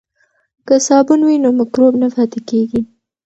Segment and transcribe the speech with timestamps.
[0.67, 2.81] که صابون وي نو مکروب نه پاتې کیږي.